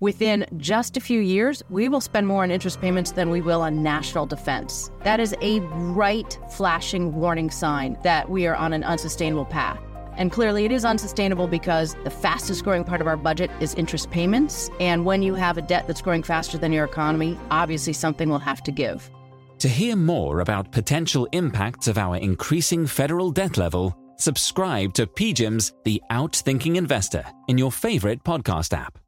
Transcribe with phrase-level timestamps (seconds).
[0.00, 3.60] Within just a few years, we will spend more on interest payments than we will
[3.60, 4.90] on national defense.
[5.04, 5.60] That is a
[5.92, 9.78] bright, flashing warning sign that we are on an unsustainable path.
[10.16, 14.10] And clearly, it is unsustainable because the fastest growing part of our budget is interest
[14.10, 14.70] payments.
[14.80, 18.38] And when you have a debt that's growing faster than your economy, obviously something will
[18.38, 19.10] have to give.
[19.58, 25.74] To hear more about potential impacts of our increasing federal debt level, subscribe to PGIM's
[25.84, 28.98] The Outthinking Investor in your favorite podcast app.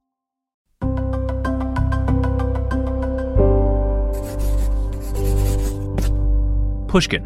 [6.93, 7.25] Pushkin.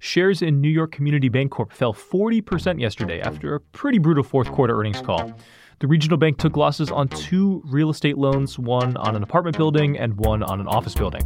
[0.00, 4.76] Shares in New York Community Bancorp fell 40% yesterday after a pretty brutal fourth quarter
[4.76, 5.32] earnings call.
[5.78, 9.96] The regional bank took losses on two real estate loans, one on an apartment building
[9.96, 11.22] and one on an office building.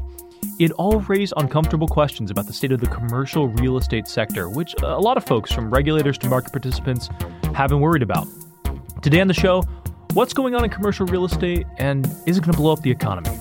[0.61, 4.75] It all raised uncomfortable questions about the state of the commercial real estate sector, which
[4.83, 7.09] a lot of folks, from regulators to market participants,
[7.55, 8.29] have been worried about.
[9.01, 9.63] Today on the show,
[10.13, 12.91] what's going on in commercial real estate and is it going to blow up the
[12.91, 13.35] economy?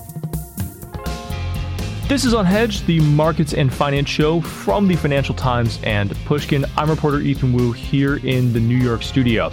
[2.06, 6.66] This is Unhedged, the markets and finance show from the Financial Times and Pushkin.
[6.76, 9.50] I'm reporter Ethan Wu here in the New York studio,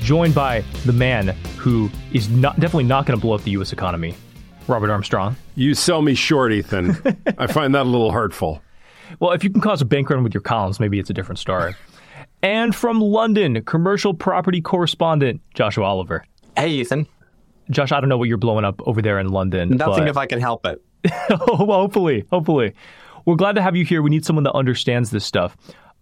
[0.00, 3.72] joined by the man who is not, definitely not going to blow up the U.S.
[3.72, 4.14] economy,
[4.68, 5.34] Robert Armstrong.
[5.56, 6.94] You sell me short, Ethan.
[7.38, 8.60] I find that a little hurtful.
[9.18, 11.38] Well, if you can cause a bank run with your columns, maybe it's a different
[11.38, 11.74] story.
[12.42, 16.26] and from London, commercial property correspondent Joshua Oliver.
[16.54, 17.06] Hey, Ethan.
[17.70, 19.70] Josh, I don't know what you're blowing up over there in London.
[19.70, 20.08] Nothing but...
[20.08, 20.82] if I can help it.
[21.30, 22.74] hopefully, hopefully.
[23.24, 24.02] We're glad to have you here.
[24.02, 25.56] We need someone that understands this stuff.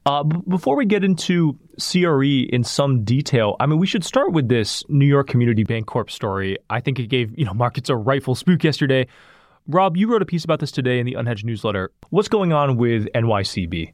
[0.05, 4.33] Uh, b- before we get into CRE in some detail, I mean, we should start
[4.33, 6.59] with this New York Community Bancorp story.
[6.69, 9.07] I think it gave you know markets a rightful spook yesterday.
[9.69, 11.93] Rob, you wrote a piece about this today in the Unhedged newsletter.
[12.11, 13.93] What's going on with NYCB?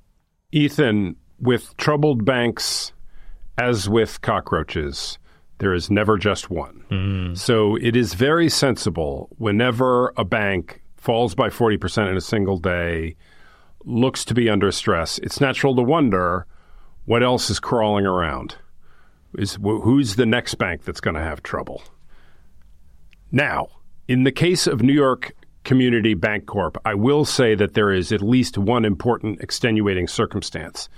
[0.50, 2.92] Ethan, with troubled banks,
[3.58, 5.18] as with cockroaches,
[5.58, 6.84] there is never just one.
[6.90, 7.36] Mm.
[7.36, 13.16] So it is very sensible whenever a bank falls by 40% in a single day,
[13.86, 16.44] looks to be under stress, it's natural to wonder
[17.06, 18.56] what else is crawling around.
[19.38, 21.82] Is who's the next bank that's going to have trouble?
[23.32, 23.68] Now,
[24.06, 25.32] in the case of New York
[25.64, 30.90] Community Bancorp, I will say that there is at least one important extenuating circumstance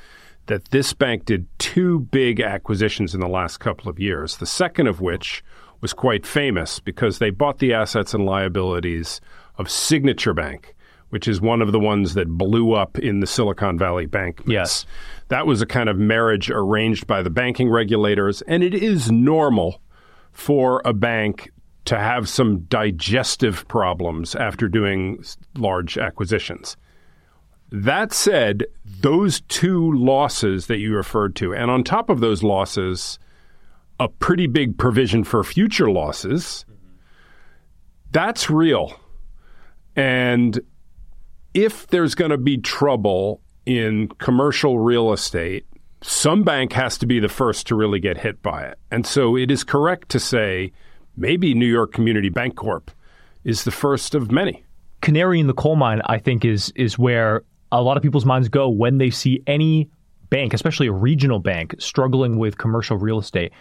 [0.47, 4.39] that this bank did two big acquisitions in the last couple of years.
[4.39, 5.45] The second of which
[5.81, 9.21] was quite famous because they bought the assets and liabilities
[9.61, 10.75] of Signature Bank,
[11.11, 14.39] which is one of the ones that blew up in the Silicon Valley Bank.
[14.47, 14.51] Mix.
[14.51, 14.87] Yes.
[15.29, 19.81] That was a kind of marriage arranged by the banking regulators, and it is normal
[20.33, 21.51] for a bank
[21.85, 25.23] to have some digestive problems after doing
[25.57, 26.77] large acquisitions.
[27.73, 33.19] That said, those two losses that you referred to, and on top of those losses,
[34.01, 36.65] a pretty big provision for future losses,
[38.11, 38.99] that's real.
[39.97, 40.61] And
[41.55, 45.67] if there's going to be trouble in commercial real estate,
[46.03, 48.79] some bank has to be the first to really get hit by it.
[48.91, 50.73] And so it is correct to say
[51.17, 52.89] maybe New York Community Bancorp
[53.45, 54.65] is the first of many.
[55.03, 58.49] Canary in the coal mine, I think, is is where a lot of people's minds
[58.49, 59.89] go when they see any
[60.29, 63.53] bank, especially a regional bank, struggling with commercial real estate.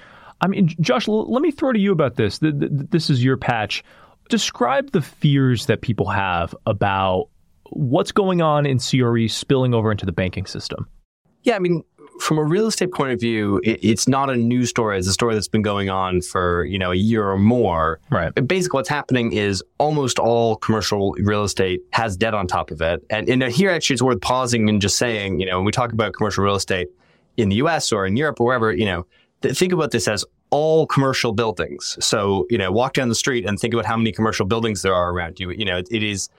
[0.42, 2.40] I mean, Josh, let me throw to you about this.
[2.42, 3.84] This is your patch.
[4.30, 7.28] Describe the fears that people have about
[7.72, 10.88] what's going on in CRE spilling over into the banking system.
[11.44, 11.84] Yeah, I mean,
[12.20, 14.98] from a real estate point of view, it, it's not a new story.
[14.98, 18.00] It's a story that's been going on for you know a year or more.
[18.10, 18.34] Right.
[18.48, 23.04] Basically, what's happening is almost all commercial real estate has debt on top of it.
[23.10, 25.92] And, and here, actually, it's worth pausing and just saying, you know, when we talk
[25.94, 26.90] about commercial real estate
[27.38, 27.92] in the U.S.
[27.92, 29.06] or in Europe or wherever, you know,
[29.42, 31.98] th- think about this as all commercial buildings.
[32.00, 34.94] So, you know, walk down the street and think about how many commercial buildings there
[34.94, 35.52] are around you.
[35.52, 36.30] You know, it, it is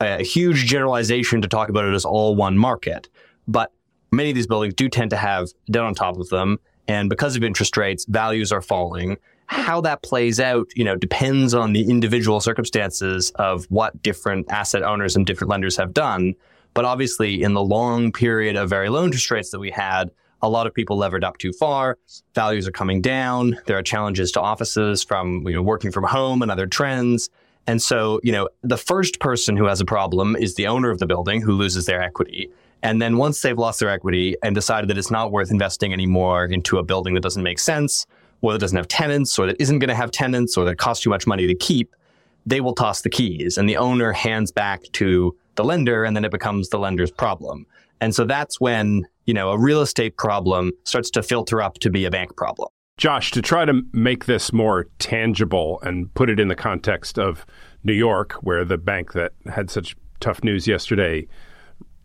[0.00, 3.08] a huge generalization to talk about it as all one market.
[3.46, 3.72] But
[4.10, 6.58] many of these buildings do tend to have debt on top of them.
[6.88, 9.16] And because of interest rates, values are falling.
[9.46, 14.82] How that plays out, you know, depends on the individual circumstances of what different asset
[14.82, 16.34] owners and different lenders have done.
[16.72, 20.10] But obviously, in the long period of very low interest rates that we had,
[20.44, 21.98] a lot of people levered up too far.
[22.34, 23.58] Values are coming down.
[23.66, 27.30] There are challenges to offices from you know, working from home and other trends.
[27.66, 30.98] And so, you know, the first person who has a problem is the owner of
[30.98, 32.50] the building who loses their equity.
[32.82, 36.44] And then once they've lost their equity and decided that it's not worth investing anymore
[36.44, 38.06] into a building that doesn't make sense,
[38.42, 41.02] or that doesn't have tenants, or that isn't going to have tenants, or that costs
[41.02, 41.96] too much money to keep,
[42.44, 43.56] they will toss the keys.
[43.56, 47.64] And the owner hands back to the lender, and then it becomes the lender's problem.
[48.02, 51.90] And so that's when, you know, a real estate problem starts to filter up to
[51.90, 52.68] be a bank problem.
[52.96, 57.44] Josh, to try to make this more tangible and put it in the context of
[57.82, 61.26] New York, where the bank that had such tough news yesterday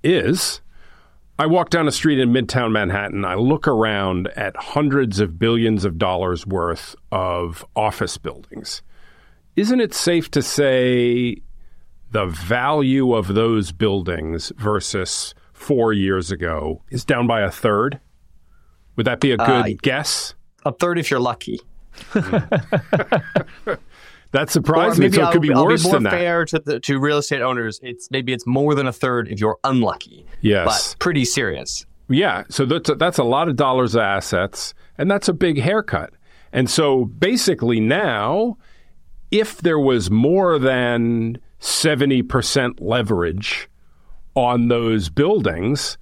[0.04, 0.62] is,
[1.38, 3.24] I walk down a street in Midtown Manhattan.
[3.24, 8.82] I look around at hundreds of billions of dollars worth of office buildings.
[9.56, 11.38] Isn't it safe to say
[12.12, 18.00] the value of those buildings versus four years ago is down by a third?
[18.96, 20.34] Would that be a good uh, guess?
[20.66, 21.60] A third if you're lucky.
[24.32, 25.10] That surprised me.
[25.10, 27.42] So it could be I'll worse be more than fair to the, to real estate
[27.42, 27.80] owners.
[27.82, 30.24] It's maybe it's more than a third if you're unlucky.
[30.42, 31.84] Yes, but pretty serious.
[32.10, 35.60] Yeah, so that's a, that's a lot of dollars of assets, and that's a big
[35.60, 36.14] haircut.
[36.54, 38.58] And so basically now,
[39.32, 43.68] if there was more than seventy percent leverage
[44.36, 45.98] on those buildings,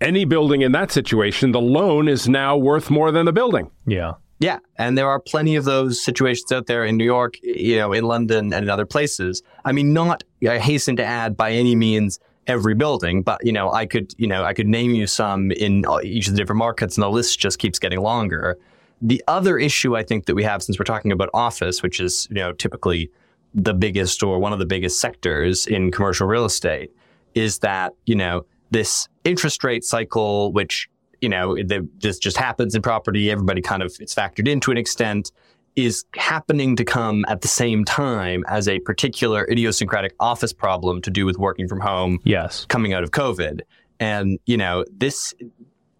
[0.00, 3.70] any building in that situation, the loan is now worth more than the building.
[3.86, 4.14] Yeah.
[4.42, 7.92] Yeah, and there are plenty of those situations out there in New York, you know,
[7.92, 9.40] in London and in other places.
[9.64, 13.72] I mean, not I hasten to add by any means every building, but you know,
[13.72, 16.96] I could, you know, I could name you some in each of the different markets,
[16.96, 18.58] and the list just keeps getting longer.
[19.00, 22.26] The other issue I think that we have, since we're talking about office, which is
[22.28, 23.12] you know typically
[23.54, 26.90] the biggest or one of the biggest sectors in commercial real estate,
[27.34, 30.88] is that you know this interest rate cycle, which
[31.22, 31.56] you know,
[31.98, 33.30] this just happens in property.
[33.30, 35.30] Everybody kind of, it's factored in to an extent,
[35.76, 41.10] is happening to come at the same time as a particular idiosyncratic office problem to
[41.10, 42.18] do with working from home.
[42.24, 42.66] Yes.
[42.66, 43.60] Coming out of COVID.
[44.00, 45.32] And, you know, this,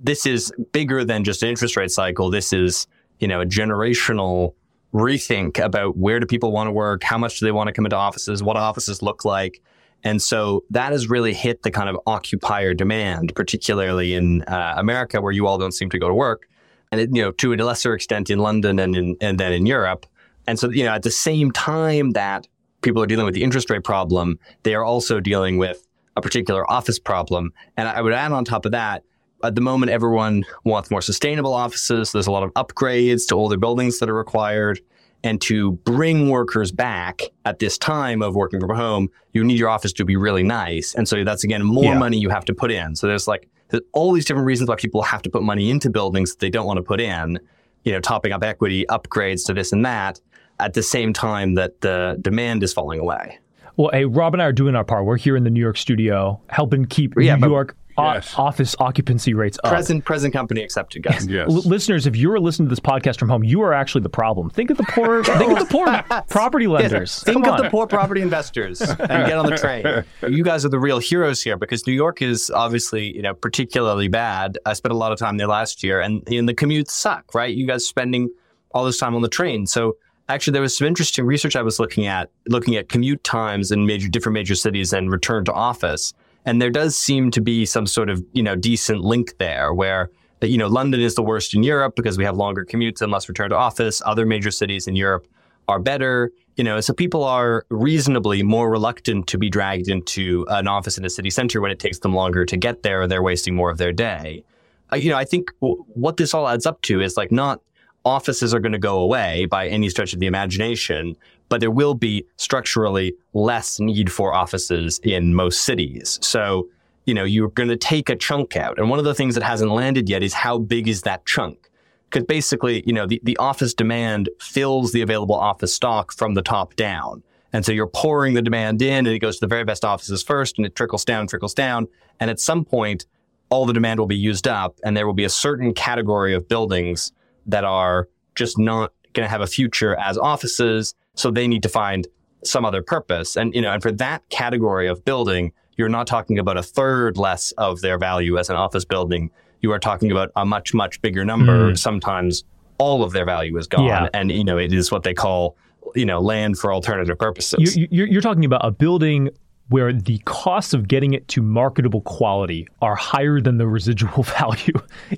[0.01, 2.29] this is bigger than just an interest rate cycle.
[2.29, 2.89] This is,
[3.21, 4.55] you know, a generational
[4.93, 7.05] rethink about where do people want to work?
[7.05, 8.43] How much do they want to come into offices?
[8.43, 9.63] What offices look like?
[10.05, 15.21] And so that has really hit the kind of occupier demand, particularly in uh, America,
[15.21, 16.49] where you all don't seem to go to work,
[16.91, 19.67] and it, you know to a lesser extent in London and in, and then in
[19.67, 20.07] Europe.
[20.47, 22.49] And so you know at the same time that
[22.83, 26.69] people are dealing with the interest rate problem, they are also dealing with a particular
[26.71, 27.53] office problem.
[27.77, 29.05] And I would add on top of that,
[29.45, 32.13] at the moment, everyone wants more sustainable offices.
[32.13, 34.81] There's a lot of upgrades to older buildings that are required.
[35.25, 39.69] And to bring workers back at this time of working from home, you need your
[39.69, 40.95] office to be really nice.
[40.95, 41.99] And so that's again more yeah.
[41.99, 42.97] money you have to put in.
[42.97, 45.91] So there's like there's all these different reasons why people have to put money into
[45.91, 47.39] buildings that they don't want to put in,
[47.85, 50.21] you know, topping up equity, upgrades to this and that,
[50.61, 53.39] at the same time that the demand is falling away.
[53.77, 55.07] Well, hey, Rob and I are doing our part.
[55.07, 58.35] We're here in the New York studio, helping keep yeah, New York yes.
[58.37, 59.73] office occupancy rates up.
[59.73, 61.27] Present present company accepted, guys.
[61.29, 61.49] yes.
[61.49, 64.51] L- listeners, if you're listening to this podcast from home, you are actually the problem.
[64.51, 65.25] Think of the poor.
[65.25, 67.23] think of the poor property lenders.
[67.23, 69.83] Think of the poor property investors and get on the train.
[70.33, 74.09] You guys are the real heroes here because New York is obviously you know particularly
[74.09, 74.59] bad.
[74.65, 77.35] I spent a lot of time there last year, and, and the commutes suck.
[77.35, 78.31] Right, you guys spending
[78.73, 79.97] all this time on the train, so
[80.29, 83.87] actually there was some interesting research I was looking at, looking at commute times in
[83.87, 86.15] major different major cities and return to office.
[86.45, 90.11] And there does seem to be some sort of, you know, decent link there where,
[90.41, 93.29] you know, London is the worst in Europe because we have longer commutes and less
[93.29, 94.03] return to office.
[94.05, 95.27] Other major cities in Europe
[95.69, 96.33] are better.
[96.57, 101.05] You know, so people are reasonably more reluctant to be dragged into an office in
[101.05, 103.07] a city center when it takes them longer to get there.
[103.07, 104.45] They're wasting more of their day.
[104.93, 107.61] Uh, you know, I think w- what this all adds up to is like not
[108.05, 111.17] offices are going to go away by any stretch of the imagination,
[111.53, 116.19] but there will be structurally less need for offices in most cities.
[116.23, 116.71] So,
[117.05, 118.79] you know, you're going to take a chunk out.
[118.79, 121.69] And one of the things that hasn't landed yet is how big is that chunk?
[122.09, 126.41] Because basically, you know, the, the office demand fills the available office stock from the
[126.41, 127.23] top down.
[127.53, 130.23] And so you're pouring the demand in and it goes to the very best offices
[130.23, 131.87] first and it trickles down, trickles down.
[132.19, 133.05] And at some point,
[133.51, 136.49] all the demand will be used up and there will be a certain category of
[136.49, 137.13] buildings
[137.45, 140.95] that are just not going to have a future as offices.
[141.15, 142.07] So they need to find
[142.45, 143.37] some other purpose.
[143.37, 147.17] And, you know, and for that category of building, you're not talking about a third
[147.17, 149.31] less of their value as an office building.
[149.61, 151.73] You are talking about a much, much bigger number.
[151.73, 151.79] Mm.
[151.79, 152.45] Sometimes
[152.79, 153.85] all of their value is gone.
[153.85, 154.09] Yeah.
[154.13, 155.57] And, you know, it is what they call,
[155.95, 157.77] you know, land for alternative purposes.
[157.77, 159.31] You're, you're talking about a building
[159.69, 164.75] where the costs of getting it to marketable quality are higher than the residual value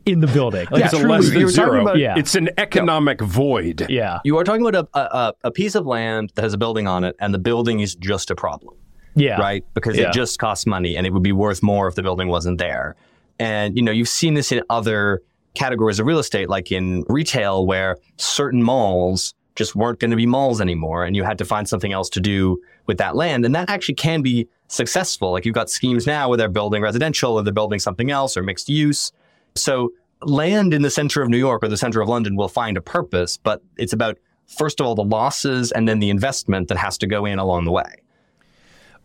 [0.06, 0.66] in the building.
[0.70, 1.82] Like yeah, it's less than zero.
[1.82, 2.14] About, yeah.
[2.16, 3.26] It's an economic yeah.
[3.26, 3.86] void.
[3.88, 4.20] Yeah.
[4.24, 7.04] You are talking about a, a, a, piece of land that has a building on
[7.04, 8.76] it, and the building is just a problem.
[9.16, 9.40] Yeah.
[9.40, 9.64] Right?
[9.74, 10.08] Because yeah.
[10.08, 12.96] it just costs money, and it would be worth more if the building wasn't there.
[13.38, 15.22] And, you know, you've seen this in other
[15.54, 20.26] categories of real estate, like in retail, where certain malls just weren't going to be
[20.26, 23.44] malls anymore, and you had to find something else to do with that land.
[23.44, 25.32] And that actually can be successful.
[25.32, 28.42] Like you've got schemes now where they're building residential or they're building something else or
[28.42, 29.12] mixed use.
[29.54, 29.92] So
[30.22, 32.80] land in the center of New York or the center of London will find a
[32.80, 36.98] purpose, but it's about, first of all, the losses and then the investment that has
[36.98, 38.00] to go in along the way.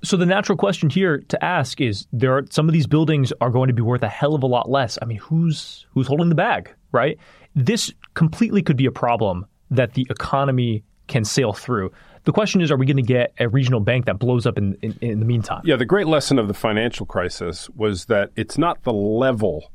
[0.01, 3.49] So the natural question here to ask is there are some of these buildings are
[3.49, 4.97] going to be worth a hell of a lot less.
[5.01, 7.17] I mean, who's who's holding the bag, right?
[7.53, 11.91] This completely could be a problem that the economy can sail through.
[12.25, 14.75] The question is, are we going to get a regional bank that blows up in,
[14.81, 15.61] in, in the meantime?
[15.65, 19.71] Yeah, the great lesson of the financial crisis was that it's not the level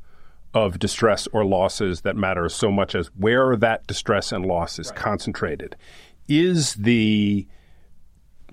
[0.53, 4.89] of distress or losses that matters so much as where that distress and loss is
[4.89, 4.97] right.
[4.97, 5.75] concentrated.
[6.29, 7.45] Is the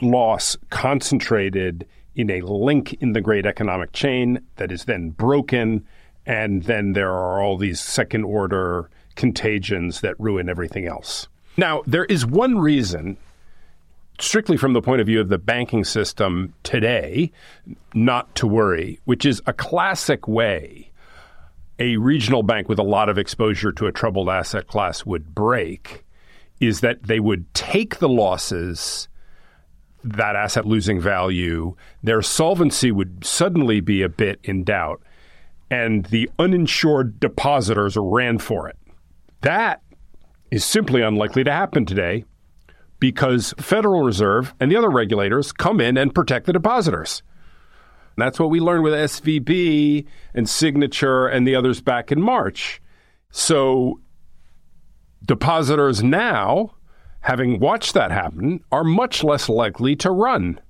[0.00, 5.87] loss concentrated in a link in the great economic chain that is then broken,
[6.26, 11.28] and then there are all these second order contagions that ruin everything else?
[11.56, 13.16] Now, there is one reason
[14.18, 17.32] strictly from the point of view of the banking system today,
[17.94, 20.92] not to worry, which is a classic way
[21.78, 26.04] a regional bank with a lot of exposure to a troubled asset class would break
[26.61, 29.09] is that they would take the losses,
[30.04, 35.02] that asset losing value, their solvency would suddenly be a bit in doubt,
[35.71, 38.78] and the uninsured depositors ran for it.
[39.40, 39.82] That
[40.52, 42.25] is simply unlikely to happen today
[43.00, 47.23] because Federal Reserve and the other regulators come in and protect the depositors.
[48.18, 52.82] That's what we learned with SVB and Signature and the others back in March.
[53.30, 54.00] So
[55.25, 56.75] depositors now,
[57.21, 60.61] having watched that happen, are much less likely to run,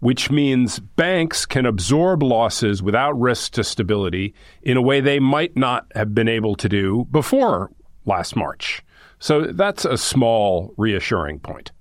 [0.00, 5.54] which means banks can absorb losses without risk to stability in a way they might
[5.58, 7.70] not have been able to do before
[8.06, 8.82] last March.
[9.26, 11.72] So that's a small reassuring point.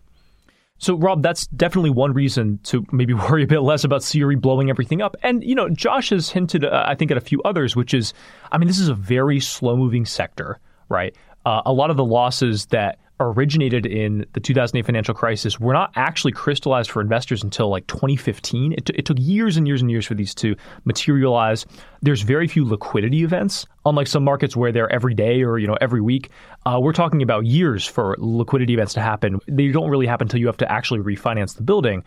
[0.80, 4.72] So, Rob, that's definitely one reason to maybe worry a bit less about CRE blowing
[4.72, 5.16] everything up.
[5.22, 8.16] And, you know, Josh has hinted, uh, I think, at a few others, which is,
[8.52, 10.60] I mean, this is a very slow moving sector,
[10.90, 11.16] right?
[11.46, 15.92] Uh, a lot of the losses that originated in the 2008 financial crisis were not
[15.96, 18.74] actually crystallized for investors until like 2015.
[18.74, 21.66] It, t- it, took years and years and years for these to materialize.
[22.02, 25.78] There's very few liquidity events, unlike some markets where they're every day or you know
[25.80, 26.30] every week.
[26.66, 29.40] Uh, we're talking about years for liquidity events to happen.
[29.48, 32.04] They don't really happen until you have to actually refinance the building.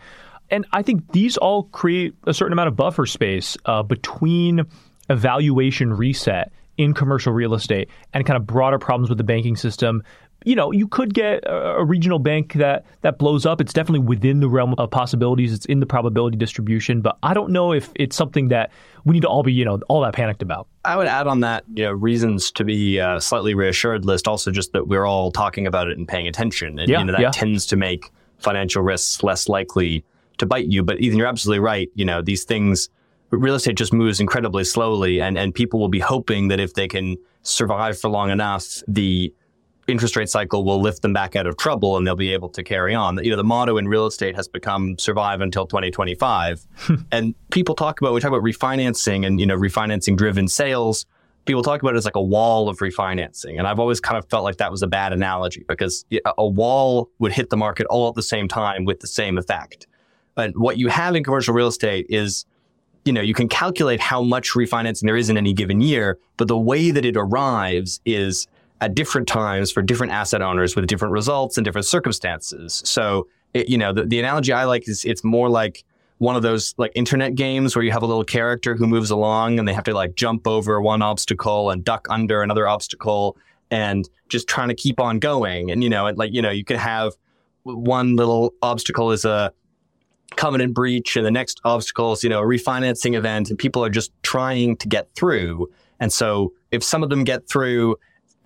[0.51, 4.65] And I think these all create a certain amount of buffer space uh, between
[5.09, 10.01] evaluation reset in commercial real estate and kind of broader problems with the banking system
[10.45, 13.59] you know, you could get a, regional bank that that blows up.
[13.59, 15.53] It's definitely within the realm of possibilities.
[15.53, 18.71] It's in the probability distribution, but I don't know if it's something that
[19.05, 20.67] we need to all be, you know, all that panicked about.
[20.85, 24.27] I would add on that, you know, reasons to be uh, slightly reassured list.
[24.27, 27.13] Also, just that we're all talking about it and paying attention, and yeah, you know
[27.13, 27.31] that yeah.
[27.31, 30.05] tends to make financial risks less likely
[30.37, 30.83] to bite you.
[30.83, 31.89] But Ethan, you're absolutely right.
[31.95, 32.89] You know, these things,
[33.31, 36.87] real estate just moves incredibly slowly, and and people will be hoping that if they
[36.87, 39.33] can survive for long enough, the
[39.89, 42.63] interest rate cycle will lift them back out of trouble and they'll be able to
[42.63, 43.21] carry on.
[43.23, 46.65] You know, the motto in real estate has become survive until 2025.
[47.11, 51.05] and people talk about, we talk about refinancing and, you know, refinancing driven sales.
[51.45, 53.57] People talk about it as like a wall of refinancing.
[53.57, 56.05] And I've always kind of felt like that was a bad analogy because
[56.37, 59.87] a wall would hit the market all at the same time with the same effect.
[60.35, 62.45] But what you have in commercial real estate is,
[63.03, 66.47] you know, you can calculate how much refinancing there is in any given year, but
[66.47, 68.47] the way that it arrives is
[68.81, 72.81] at different times for different asset owners with different results and different circumstances.
[72.85, 75.83] So, it, you know, the, the analogy I like is it's more like
[76.19, 79.57] one of those like internet games where you have a little character who moves along
[79.57, 83.37] and they have to like jump over one obstacle and duck under another obstacle
[83.71, 85.71] and just trying to keep on going.
[85.71, 87.13] And, you know, like, you know, you can have
[87.63, 89.53] one little obstacle is a
[90.35, 93.89] covenant breach and the next obstacle is, you know, a refinancing event and people are
[93.89, 95.69] just trying to get through.
[95.99, 97.95] And so if some of them get through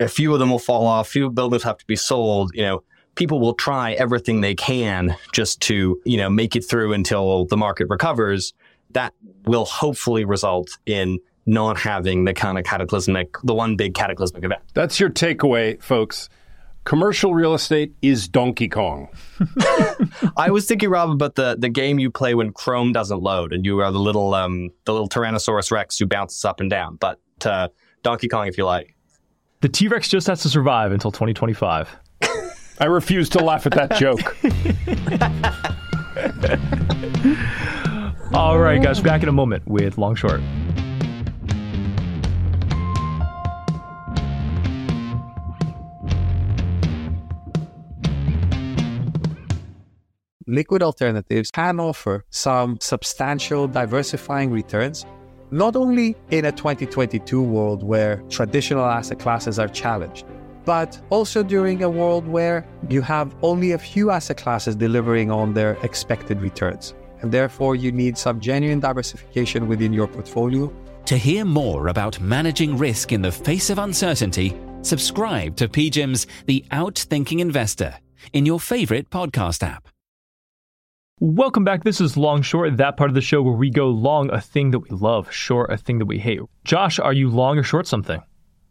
[0.00, 2.82] a few of them will fall off, few buildings have to be sold, you know,
[3.14, 7.56] people will try everything they can just to, you know, make it through until the
[7.56, 8.52] market recovers.
[8.90, 14.44] That will hopefully result in not having the kind of cataclysmic, the one big cataclysmic
[14.44, 14.62] event.
[14.72, 16.28] That's your takeaway, folks.
[16.84, 19.08] Commercial real estate is Donkey Kong.
[20.36, 23.64] I was thinking, Rob, about the, the game you play when Chrome doesn't load, and
[23.64, 26.96] you are the little um, the little Tyrannosaurus Rex who bounces up and down.
[26.96, 27.68] But uh,
[28.02, 28.93] Donkey Kong, if you like.
[29.64, 31.88] The T Rex just has to survive until 2025.
[32.80, 34.36] I refuse to laugh at that joke.
[38.34, 40.42] All right, guys, back in a moment with Long Short.
[50.46, 55.06] Liquid alternatives can offer some substantial diversifying returns
[55.54, 60.26] not only in a 2022 world where traditional asset classes are challenged,
[60.64, 65.54] but also during a world where you have only a few asset classes delivering on
[65.54, 66.92] their expected returns.
[67.20, 70.72] And therefore, you need some genuine diversification within your portfolio.
[71.06, 76.64] To hear more about managing risk in the face of uncertainty, subscribe to PGIM's The
[76.72, 77.94] Outthinking Investor
[78.32, 79.93] in your favorite podcast app.
[81.20, 81.84] Welcome back.
[81.84, 84.72] This is Long Short, that part of the show where we go long a thing
[84.72, 86.40] that we love, short a thing that we hate.
[86.64, 88.20] Josh, are you long or short something?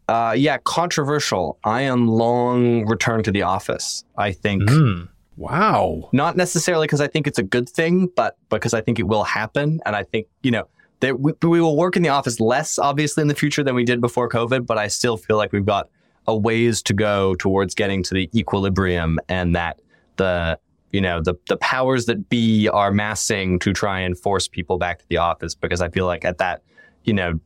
[0.08, 1.58] Uh, yeah, controversial.
[1.64, 4.04] I am long return to the office.
[4.18, 4.64] I think.
[4.64, 5.08] Mm.
[5.38, 6.10] Wow.
[6.12, 9.24] Not necessarily because I think it's a good thing, but because I think it will
[9.24, 9.80] happen.
[9.86, 10.68] And I think, you know,
[11.00, 13.84] that we, we will work in the office less, obviously, in the future than we
[13.84, 15.88] did before COVID, but I still feel like we've got
[16.26, 19.80] a ways to go towards getting to the equilibrium and that
[20.16, 20.58] the
[20.94, 25.00] you know the the powers that be are massing to try and force people back
[25.00, 26.62] to the office because I feel like at that
[27.02, 27.40] you know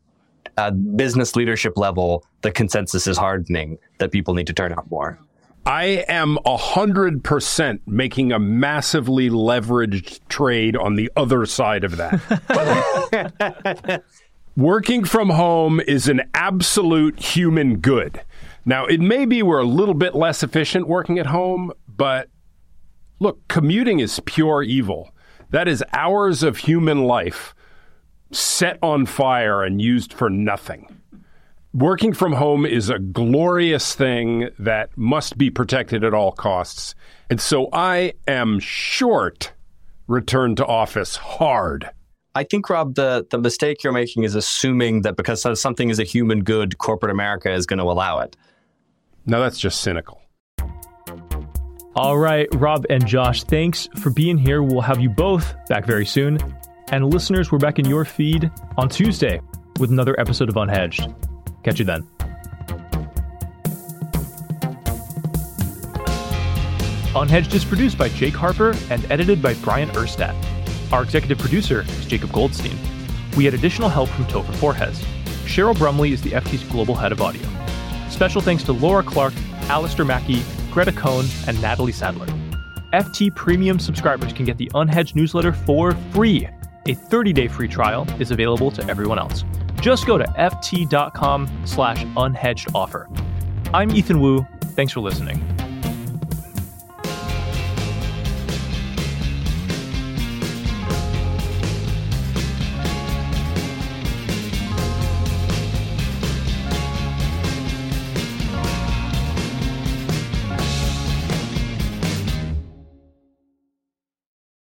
[0.59, 5.19] uh, business leadership level the consensus is hardening that people need to turn out more.
[5.64, 14.02] I am 100% making a massively leveraged trade on the other side of that.
[14.57, 18.23] Working from home is an absolute human good.
[18.64, 22.31] Now, it may be we're a little bit less efficient working at home, but
[23.20, 25.10] look, commuting is pure evil.
[25.50, 27.54] That is hours of human life
[28.30, 30.87] set on fire and used for nothing.
[31.72, 36.94] Working from home is a glorious thing that must be protected at all costs.
[37.30, 39.52] And so I am short
[40.06, 41.90] return to office hard.
[42.34, 46.04] I think, Rob, the, the mistake you're making is assuming that because something is a
[46.04, 48.37] human good, corporate America is going to allow it.
[49.26, 50.22] No, that's just cynical.
[51.99, 54.62] All right, Rob and Josh, thanks for being here.
[54.62, 56.38] We'll have you both back very soon.
[56.93, 59.40] And listeners, we're back in your feed on Tuesday
[59.81, 61.12] with another episode of Unhedged.
[61.64, 62.07] Catch you then.
[67.17, 70.37] Unhedged is produced by Jake Harper and edited by Brian Erstadt.
[70.93, 72.79] Our executive producer is Jacob Goldstein.
[73.37, 75.05] We had additional help from Topher Forhecz.
[75.49, 77.42] Cheryl Brumley is the FT's global head of audio.
[78.09, 80.44] Special thanks to Laura Clark, Alistair Mackey,
[80.79, 82.29] Greta Cohn, and Natalie Sadler.
[82.93, 86.47] FT Premium subscribers can get the Unhedged newsletter for free.
[86.87, 89.43] A 30-day free trial is available to everyone else.
[89.81, 93.09] Just go to ft.com slash unhedged offer.
[93.75, 94.47] I'm Ethan Wu.
[94.77, 95.58] Thanks for listening.